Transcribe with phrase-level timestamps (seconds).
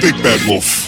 [0.00, 0.85] the big bad wolf.